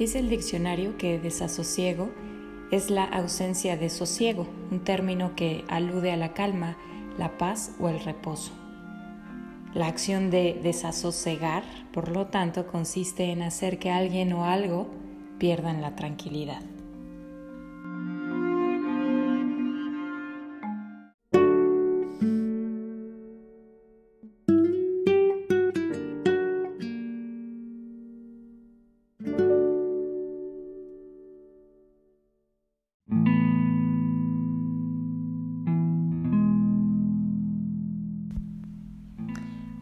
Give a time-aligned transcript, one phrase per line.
[0.00, 2.08] Dice el diccionario que desasosiego
[2.70, 6.78] es la ausencia de sosiego, un término que alude a la calma,
[7.18, 8.52] la paz o el reposo.
[9.74, 14.88] La acción de desasosegar, por lo tanto, consiste en hacer que alguien o algo
[15.38, 16.62] pierdan la tranquilidad.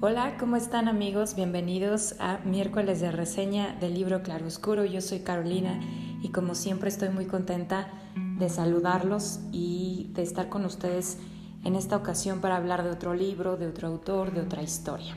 [0.00, 1.34] Hola, ¿cómo están amigos?
[1.34, 4.84] Bienvenidos a miércoles de reseña del libro Claroscuro.
[4.84, 5.80] Yo soy Carolina
[6.22, 7.88] y como siempre estoy muy contenta
[8.38, 11.18] de saludarlos y de estar con ustedes
[11.64, 15.16] en esta ocasión para hablar de otro libro, de otro autor, de otra historia.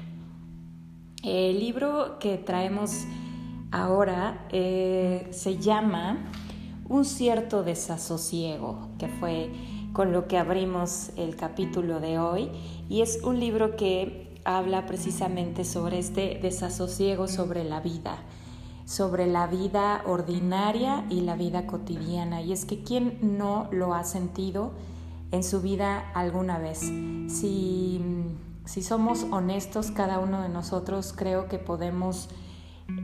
[1.22, 3.04] El libro que traemos
[3.70, 6.32] ahora eh, se llama
[6.90, 9.52] Un cierto desasosiego, que fue
[9.94, 12.50] con lo que abrimos el capítulo de hoy
[12.90, 18.18] y es un libro que habla precisamente sobre este desasosiego sobre la vida,
[18.86, 22.42] sobre la vida ordinaria y la vida cotidiana.
[22.42, 24.72] Y es que ¿quién no lo ha sentido
[25.32, 26.80] en su vida alguna vez?
[26.80, 28.02] Si,
[28.66, 32.30] si somos honestos, cada uno de nosotros creo que podemos...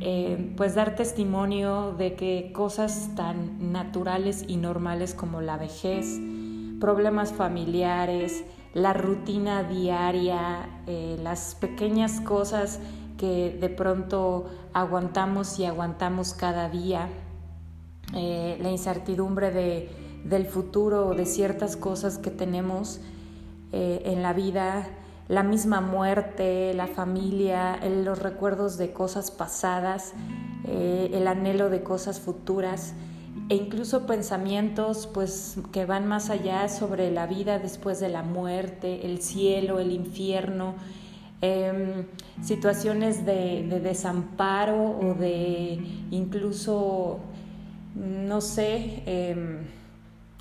[0.02, 6.20] Eh, pues dar testimonio de que cosas tan naturales y normales como la vejez,
[6.82, 8.44] problemas familiares,
[8.74, 12.80] la rutina diaria, eh, las pequeñas cosas
[13.18, 17.10] que de pronto aguantamos y aguantamos cada día,
[18.14, 19.90] eh, la incertidumbre de,
[20.24, 23.00] del futuro, de ciertas cosas que tenemos
[23.72, 24.88] eh, en la vida,
[25.28, 30.14] la misma muerte, la familia, los recuerdos de cosas pasadas,
[30.66, 32.94] el anhelo de cosas futuras
[33.50, 39.06] e incluso pensamientos pues que van más allá sobre la vida después de la muerte,
[39.06, 40.76] el cielo, el infierno,
[41.42, 42.06] em,
[42.44, 45.80] situaciones de, desamparo o de
[46.12, 47.20] incluso,
[47.96, 49.60] no sé, em,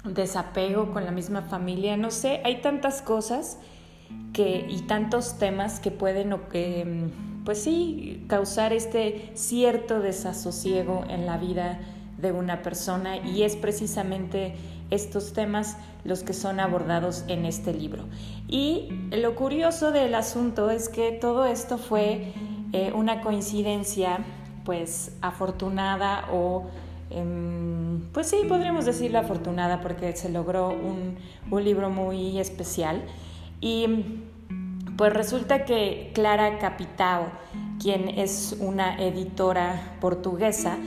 [0.04, 3.58] desapego con la misma familia, no sé, hay tantas cosas
[4.32, 7.10] que, y tantos temas que pueden, em,
[7.44, 11.78] pues sí, causar este cierto desasosiego en la vida
[12.18, 14.54] de una persona y es precisamente
[14.90, 18.04] estos temas los que son abordados en este libro.
[18.48, 22.32] Y lo curioso del asunto es que todo esto fue
[22.72, 24.18] eh, una coincidencia
[24.64, 26.64] pues afortunada o
[27.10, 31.16] em, pues sí, podríamos decirlo afortunada porque se logró un,
[31.50, 33.02] un libro muy especial
[33.60, 34.22] y
[34.96, 37.26] pues resulta que Clara Capitao,
[37.80, 40.78] quien es una editora portuguesa,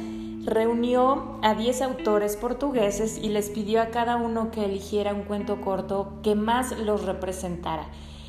[0.50, 5.62] reunió a 10 autores portugueses y les pidió a cada uno que eligiera un cuento
[5.62, 7.88] corto que más los representara.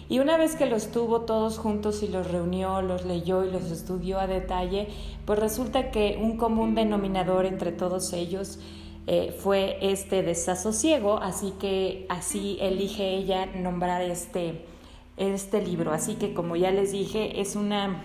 [0.08, 3.70] Y una vez que los tuvo todos juntos y los reunió, los leyó y los
[3.70, 4.88] estudió a detalle,
[5.24, 8.58] pues resulta que un común denominador entre todos ellos
[9.06, 14.64] eh, fue este desasosiego, así que así elige ella nombrar este,
[15.16, 15.92] este libro.
[15.92, 18.04] Así que como ya les dije, es una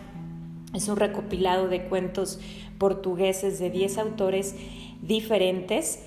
[0.75, 2.39] es un recopilado de cuentos
[2.77, 4.55] portugueses de 10 autores
[5.01, 5.99] diferentes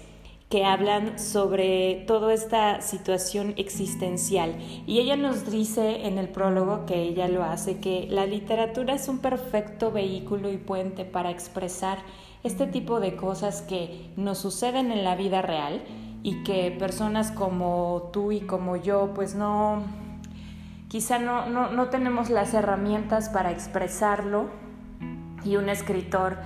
[0.48, 4.56] que hablan sobre toda esta situación existencial.
[4.86, 9.08] Y ella nos dice en el prólogo, que ella lo hace, que la literatura es
[9.08, 11.98] un perfecto vehículo y puente para expresar
[12.44, 15.82] este tipo de cosas que nos suceden en la vida real
[16.22, 19.82] y que personas como tú y como yo, pues no,
[20.88, 24.46] quizá no, no, tenemos las herramientas para expresarlo
[25.44, 26.38] y un escritor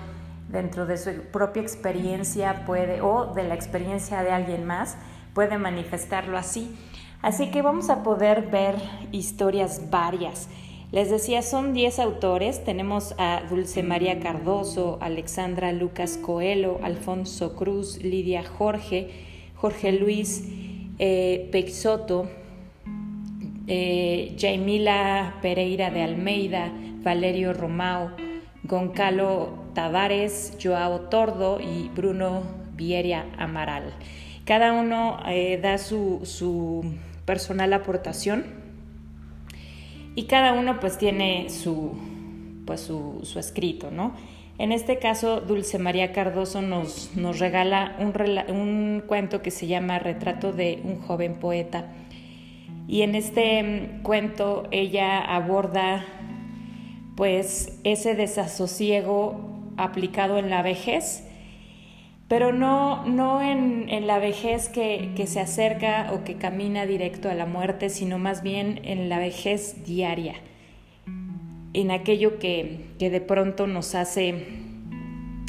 [0.53, 4.97] dentro de su propia experiencia puede o de la experiencia de alguien más
[5.35, 6.77] puede manifestarlo así.
[7.23, 8.77] Así que vamos a poder ver
[9.13, 10.49] historias varias.
[10.91, 12.65] Les decía, son 10 autores.
[12.65, 19.09] Tenemos a Dulce María Cardoso, Alexandra Lucas Coelho, Alfonso Cruz, Lidia Jorge,
[19.57, 20.45] Jorge Luis
[20.99, 22.29] eh, Peixoto,
[23.69, 26.73] eh, Jaimila Pereira de Almeida,
[27.03, 28.11] Valerio Romao,
[28.65, 32.43] Goncalo Tavares, Joao Tordo y Bruno
[32.75, 33.93] Vieria Amaral.
[34.45, 36.85] Cada uno eh, da su, su,
[37.25, 38.45] personal aportación
[40.17, 41.93] y cada uno pues tiene su,
[42.67, 44.15] pues, su, escrito, ¿no?
[44.59, 48.13] En este caso, Dulce María Cardoso nos, nos regala un,
[48.55, 51.87] un, cuento que se llama Retrato de un joven poeta.
[52.87, 56.05] Y en este mm, cuento ella aborda
[57.17, 61.25] pues ese desasosiego aplicado en la vejez
[62.33, 67.45] pero no, no en, la vejez que, se acerca o que camina directo a la
[67.45, 70.37] muerte, sino más bien en la vejez diaria,
[71.75, 74.47] en aquello que, que de pronto nos hace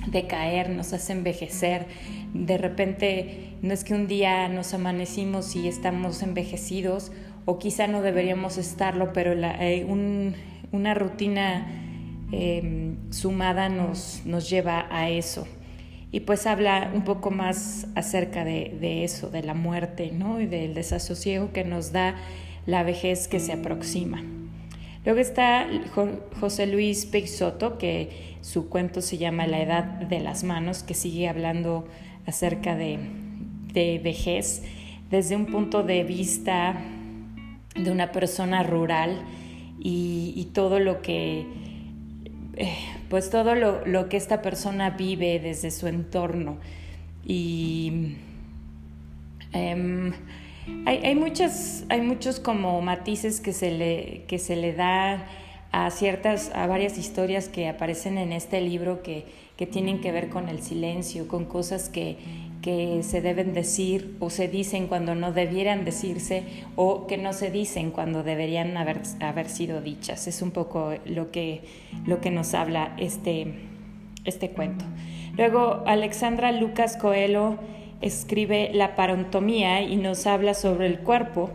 [0.07, 1.85] decaer, nos hace envejecer.
[2.33, 7.13] De repente no es que un día nos amanecimos y estamos envejecidos,
[7.45, 9.85] o quizá no deberíamos estarlo, pero eh,
[10.73, 11.82] una rutina
[12.33, 15.47] em, sumada nos, nos lleva a eso
[16.13, 20.39] y pues habla un poco más acerca de, eso, de la muerte ¿no?
[20.39, 22.15] y del desasosiego que nos da
[22.67, 24.21] la vejez que se aproxima.
[25.05, 25.67] Luego está
[26.39, 31.27] José Luis Peixoto, que su cuento se llama La Edad de las Manos, que sigue
[31.27, 31.87] hablando
[32.27, 32.99] acerca de,
[33.73, 34.61] vejez
[35.09, 36.79] desde un punto de vista
[37.75, 39.23] de una persona rural
[39.79, 41.62] y todo lo que
[42.55, 42.75] eh,
[43.09, 46.57] pues todo lo, que esta persona vive desde su entorno.
[47.25, 48.15] Y
[49.53, 50.13] em,
[50.85, 51.33] hay, hay,
[51.89, 55.25] hay muchos como matices que se le, que se le da
[55.71, 59.25] a ciertas, a varias historias que aparecen en este libro que,
[59.57, 62.17] que tienen que ver con el silencio, con cosas que,
[62.63, 66.43] que se deben decir o se dicen cuando no debieran decirse
[66.77, 70.27] o que no se dicen cuando deberían haber, haber sido dichas.
[70.27, 71.61] Es un poco lo que,
[72.05, 73.53] lo que nos habla este,
[74.23, 74.85] este cuento.
[75.35, 77.57] Luego, Alexandra Lucas Coelho
[77.99, 81.49] escribe La parontomía y nos habla sobre el cuerpo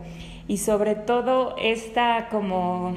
[0.47, 2.95] y sobre todo esta como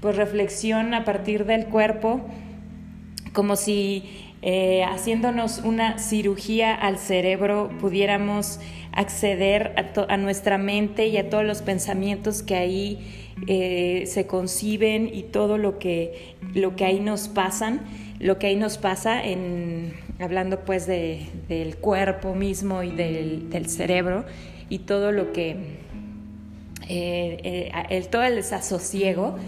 [0.00, 2.22] pues reflexión a partir del cuerpo
[3.32, 8.60] como si eh, haciéndonos una cirugía al cerebro, pudiéramos
[8.92, 9.74] acceder
[10.06, 15.56] a, nuestra mente y a todos los pensamientos que ahí eh, se conciben y todo
[15.56, 17.80] lo que, lo que ahí nos pasan,
[18.20, 24.26] lo que ahí nos pasa en, hablando pues del cuerpo mismo y del, cerebro
[24.68, 25.56] y todo lo que,
[26.90, 29.38] eh, el, todo el desasosiego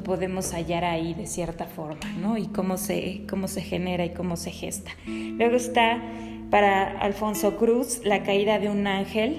[0.00, 2.36] podemos hallar ahí de cierta forma, ¿no?
[2.36, 4.90] Y cómo se, cómo se genera y cómo se gesta.
[5.06, 6.02] Luego está
[6.50, 9.36] para Alfonso Cruz La caída de un ángel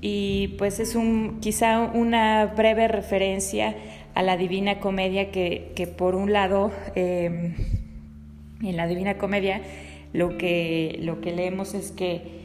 [0.00, 3.76] y pues es un, quizá una breve referencia
[4.14, 7.54] a la Divina Comedia que, que por un lado em,
[8.62, 9.62] en la Divina Comedia
[10.12, 12.40] lo que, lo que leemos es que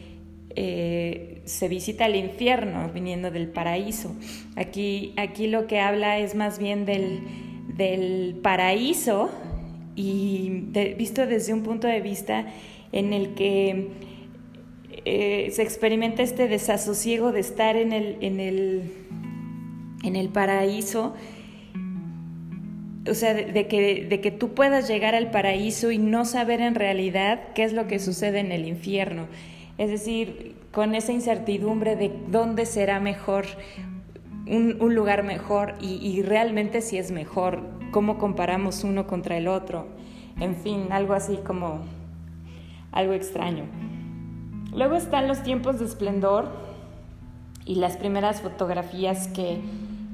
[0.55, 4.15] eh, se visita el infierno viniendo del paraíso.
[4.55, 7.21] Aquí, aquí lo que habla es más bien del,
[7.75, 9.29] del paraíso
[9.95, 10.49] y
[10.97, 12.47] visto desde un punto de vista
[12.91, 13.89] en el que
[15.05, 18.91] eh, se experimenta este desasosiego de estar en el, en el,
[20.03, 21.13] en el paraíso,
[23.07, 26.75] o sea, de, que, de que tú puedas llegar al paraíso y no saber en
[26.75, 29.27] realidad qué es lo que sucede en el infierno.
[29.77, 33.45] Es decir, con esa incertidumbre de dónde será mejor
[34.47, 37.61] un, lugar mejor y, realmente si es mejor,
[37.91, 39.87] cómo comparamos uno contra el otro,
[40.39, 41.79] en fin, algo así como
[42.91, 43.65] algo extraño.
[44.73, 46.49] Luego están los tiempos de esplendor
[47.65, 49.59] y las primeras fotografías que,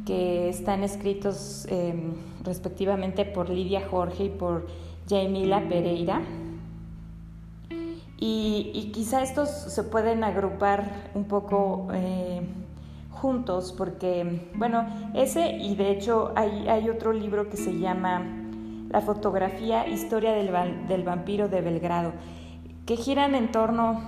[0.06, 2.14] que están escritos em,
[2.44, 4.68] respectivamente por Lidia Jorge y por
[5.10, 6.22] Jamila Pereira.
[8.24, 12.42] Y, quizá estos se pueden agrupar un poco eh,
[13.22, 18.24] juntos porque, bueno, ese y de hecho hay, hay otro libro que se llama
[18.90, 20.52] La fotografía, historia del,
[20.88, 22.14] del vampiro de Belgrado,
[22.86, 24.02] que giran en torno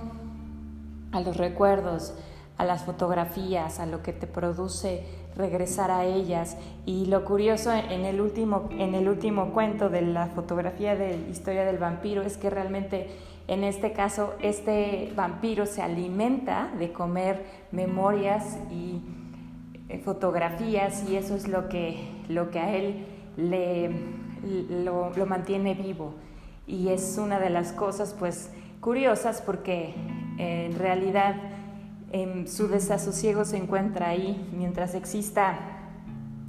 [1.12, 2.14] a los recuerdos,
[2.56, 5.06] a las fotografías, a lo que te produce
[5.36, 6.56] regresar a ellas.
[6.84, 11.64] Y lo curioso en el último, en el último cuento de la fotografía de historia
[11.64, 13.08] del vampiro es que realmente
[13.46, 19.02] en este caso, este vampiro se alimenta de comer memorias y
[19.88, 23.06] eh, fotografías y eso es lo que, lo que a él
[24.84, 26.14] lo, mantiene vivo.
[26.66, 29.94] Y es una de las cosas pues curiosas porque
[30.38, 31.36] en realidad
[32.46, 34.48] su desasosiego se encuentra ahí.
[34.56, 35.58] Mientras exista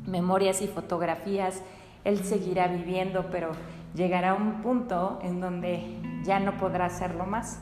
[0.06, 1.62] memorias y fotografías,
[2.06, 3.52] él seguirá viviendo, pero
[3.96, 5.84] llegará un punto en donde
[6.26, 7.62] ya no podrá hacerlo más.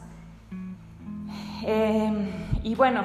[1.65, 2.29] Em,
[2.63, 3.03] y bueno,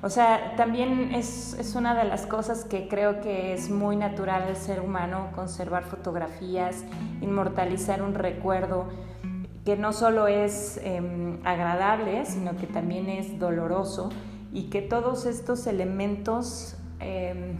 [0.00, 4.44] o sea, también es, es, una de las cosas que creo que es muy natural
[4.44, 6.84] al ser humano, conservar fotografías,
[7.20, 8.86] inmortalizar un recuerdo
[9.64, 14.08] que no solo es em, agradable, sino que también es doloroso
[14.50, 17.58] y que todos estos elementos em,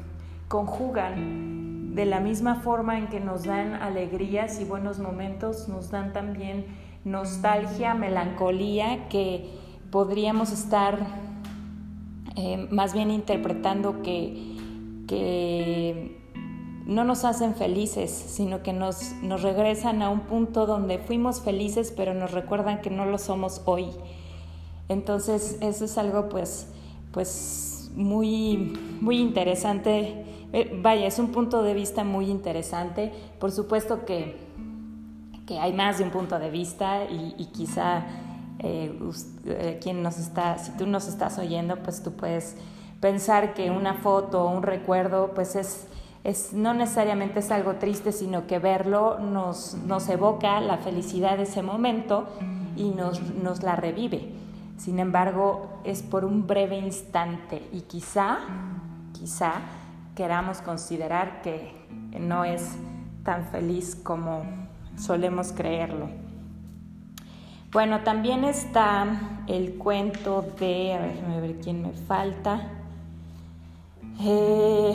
[0.49, 6.15] conjugan de la misma forma en que nos dan alegrías y buenos momentos, nos dan
[6.15, 6.65] también
[7.11, 9.49] nostalgia, melancolía, que
[9.91, 11.07] podríamos estar
[12.37, 14.57] eh, más bien interpretando que,
[15.07, 16.19] que
[16.87, 21.93] no nos hacen felices, sino que nos, nos regresan a un punto donde fuimos felices,
[21.95, 23.89] pero nos recuerdan que no lo somos hoy.
[24.89, 26.69] Entonces, eso es algo pues,
[27.13, 30.25] pues muy, muy interesante.
[30.55, 33.13] Eh, vaya, es un punto de vista muy interesante.
[33.39, 34.48] Por supuesto que,
[35.49, 38.03] que hay más de un punto de vista y, quizá
[38.59, 39.01] eh,
[39.47, 42.55] eh, quien nos está, si tú nos estás oyendo, pues tú puedes
[43.01, 45.89] pensar que una foto o un recuerdo, pues es
[46.53, 51.63] no necesariamente es algo triste, sino que verlo nos, nos evoca la felicidad de ese
[51.63, 52.29] momento
[52.77, 54.35] y nos, nos la revive.
[54.77, 58.41] Sin embargo, es por un breve instante y quizá,
[59.19, 59.53] quizá
[60.15, 61.73] queramos considerar que
[62.21, 62.77] no es
[63.25, 64.43] tan feliz como
[64.99, 66.09] solemos creerlo.
[67.73, 72.73] Bueno, también está el cuento de, a ver, a ver quién me falta.
[74.21, 74.95] Eh,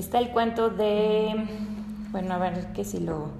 [0.00, 1.34] Está el cuento de,
[2.12, 3.30] bueno, a ver que si lo,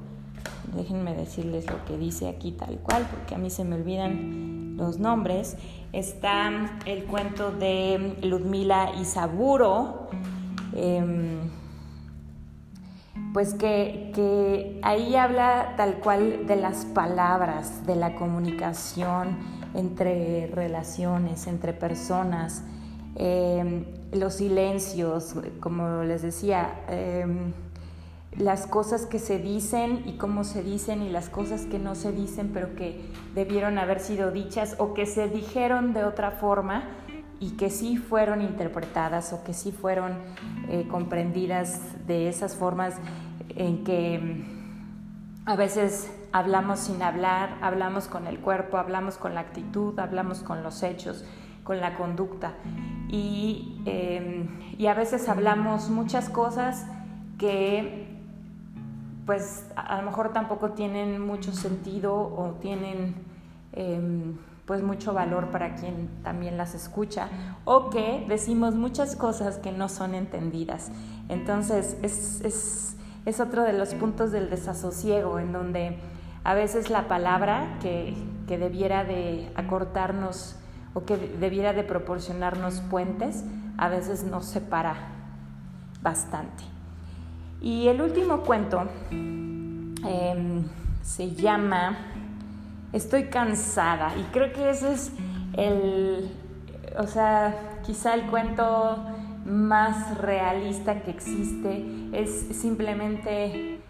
[0.75, 4.99] déjenme decirles lo que dice aquí tal cual, porque a mí se me olvidan los
[4.99, 5.57] nombres.
[5.93, 6.51] Está
[6.87, 10.09] el cuento de Ludmila Isaburo,
[10.75, 11.39] em,
[13.33, 19.39] pues que, que ahí habla tal cual de las palabras, de la comunicación
[19.75, 22.65] entre relaciones, entre personas.
[23.17, 27.53] Em, los silencios, como les decía, em,
[28.37, 32.13] las cosas que se dicen y cómo se dicen y las cosas que no se
[32.13, 36.85] dicen pero que debieron haber sido dichas o que se dijeron de otra forma
[37.41, 40.13] y que sí fueron interpretadas o que sí fueron
[40.69, 42.95] eh, comprendidas de esas formas
[43.57, 44.45] en que em,
[45.47, 50.63] a veces hablamos sin hablar, hablamos con el cuerpo, hablamos con la actitud, hablamos con
[50.63, 51.25] los hechos
[51.65, 52.55] con la conducta.
[53.13, 56.87] Em, y, a veces hablamos muchas cosas
[57.39, 58.09] que
[59.27, 63.15] pues a lo mejor tampoco tienen mucho sentido o tienen
[63.73, 64.37] em,
[64.71, 67.27] pues mucho valor para quien también las escucha
[67.65, 70.93] o que decimos muchas cosas que no son entendidas.
[71.29, 72.97] Entonces es, es,
[73.27, 75.99] es otro de los puntos del desasosiego en donde
[76.45, 78.15] a veces la palabra que,
[78.47, 80.55] que debiera de acortarnos
[80.95, 83.43] o que debiera de proporcionarnos puentes,
[83.77, 84.95] a veces nos separa
[86.01, 86.63] bastante.
[87.61, 90.63] Y el último cuento em,
[91.03, 92.10] se llama
[92.93, 95.13] Estoy cansada y creo que ese es
[95.57, 96.31] el,
[96.99, 97.55] o sea,
[97.85, 99.05] quizá el cuento
[99.45, 103.81] más realista que existe, es simplemente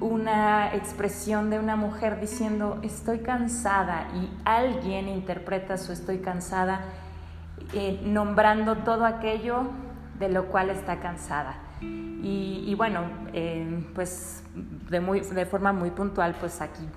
[0.00, 6.80] una expresión de una mujer diciendo estoy cansada y alguien interpreta su estoy cansada
[7.72, 9.62] eh, nombrando todo aquello
[10.18, 11.65] de lo cual está cansada.
[11.80, 13.02] Y, bueno,
[13.32, 14.42] eh, pues
[14.90, 16.88] de, muy, de forma muy puntual, pues aquí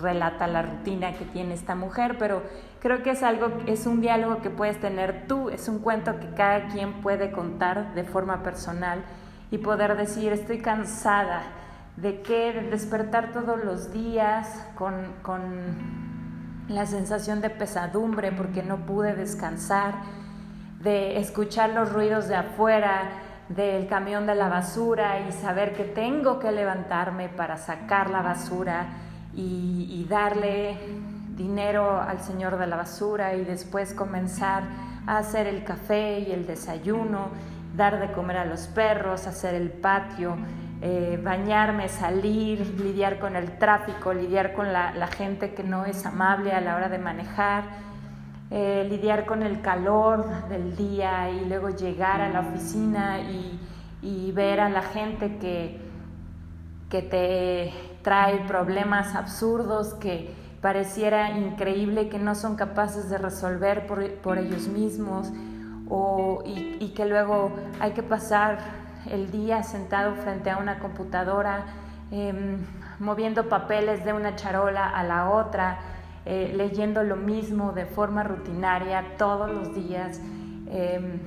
[0.00, 2.42] relata la rutina que tiene esta mujer, pero
[2.80, 6.28] creo que es algo, es un diálogo que puedes tener tú, es un cuento que
[6.34, 9.02] cada quien puede contar de forma personal
[9.50, 11.42] y poder decir estoy cansada
[11.96, 15.96] de que despertar todos los días con,
[16.68, 19.94] la sensación de pesadumbre porque no pude descansar,
[20.80, 23.08] de escuchar los ruidos de afuera,
[23.48, 28.86] del camión de la basura y saber que tengo que levantarme para sacar la basura
[29.34, 30.78] y, darle
[31.36, 34.62] dinero al señor de la basura y después comenzar
[35.06, 37.28] a hacer el café y el desayuno,
[37.76, 40.36] dar de comer a los perros, hacer el patio,
[40.80, 46.52] eh, bañarme, salir, lidiar con el tráfico, lidiar con la, gente que no es amable
[46.52, 47.64] a la hora de manejar,
[48.50, 53.60] eh, lidiar con el calor del día y luego llegar a la oficina y,
[54.32, 55.80] ver a la gente que,
[56.90, 57.72] que te
[58.02, 65.32] trae problemas absurdos que pareciera increíble que no son capaces de resolver por, ellos mismos
[65.88, 67.50] o, y, y que luego
[67.80, 68.58] hay que pasar
[69.10, 71.64] el día sentado frente a una computadora,
[72.10, 72.58] em,
[72.98, 75.78] moviendo papeles de una charola a la otra,
[76.26, 80.20] eh, leyendo lo mismo de forma rutinaria todos los días,
[80.68, 81.20] em,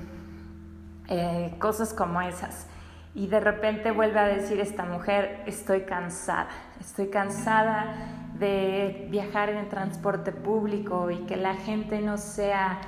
[1.08, 2.68] eh, cosas como esas.
[3.16, 7.96] Y de repente vuelve a decir esta mujer, estoy cansada, estoy cansada
[8.38, 12.80] de viajar en el transporte público y que la gente no sea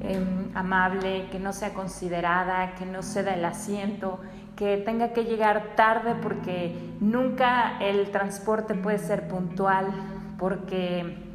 [0.00, 4.20] Em, amable, que no sea considerada, que no ceda el asiento,
[4.56, 9.92] que tenga que llegar tarde porque nunca el transporte puede ser puntual,
[10.38, 11.31] porque,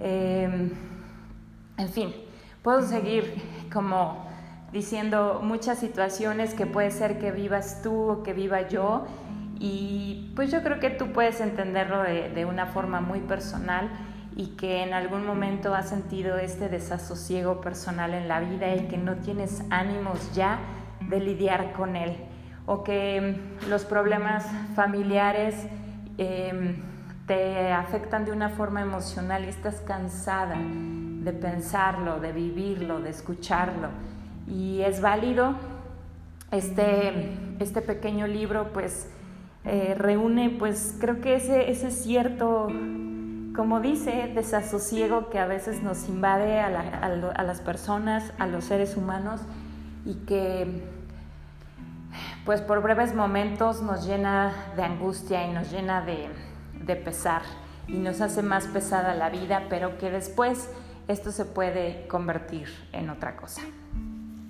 [0.00, 0.70] em,
[1.78, 2.12] en fin,
[2.62, 3.34] puedo seguir
[3.72, 4.28] como
[4.72, 9.06] diciendo muchas situaciones que puede ser que vivas tú o que viva yo.
[9.58, 13.90] Y pues yo creo que tú puedes entenderlo de, de una forma muy personal
[14.36, 18.96] y que en algún momento has sentido este desasosiego personal en la vida y que
[18.96, 20.60] no tienes ánimos ya
[21.08, 22.16] de lidiar con él.
[22.66, 23.36] O que
[23.68, 25.66] los problemas familiares
[26.18, 26.76] em,
[27.30, 33.86] te afectan de una forma emocional y estás cansada de pensarlo, de vivirlo, de escucharlo.
[34.48, 35.54] Y es válido.
[36.50, 39.08] Este, este pequeño libro pues
[39.64, 42.66] eh, reúne pues creo que ese, ese cierto
[43.54, 46.68] como dice, desasosiego que a veces nos invade a,
[47.44, 49.40] las personas, a los seres humanos
[50.04, 50.82] y que
[52.44, 56.28] pues por breves momentos nos llena de angustia y nos llena de,
[56.84, 57.42] de pesar
[57.86, 60.70] y nos hace más pesada la vida, pero que después
[61.08, 63.62] esto se puede convertir en otra cosa.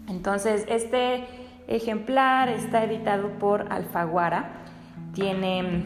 [0.08, 1.26] Entonces, este
[1.68, 4.50] ejemplar está editado por Alfaguara,
[5.14, 5.84] tiene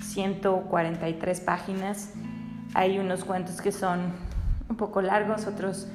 [0.00, 2.12] 143 páginas
[2.76, 4.12] hay unos cuentos que son
[4.68, 5.88] un poco largos, otros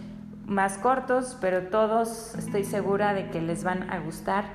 [0.48, 4.46] más cortos, pero todos estoy segura de que les van a gustar.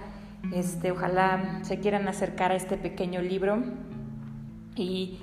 [0.52, 3.62] Este, ojalá se quieran acercar a este pequeño libro
[4.74, 5.20] y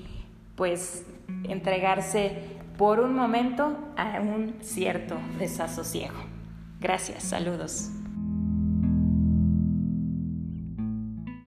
[0.55, 1.05] pues
[1.43, 2.37] entregarse
[2.77, 6.17] por un momento a un cierto desasosiego.
[6.79, 7.89] Gracias, saludos.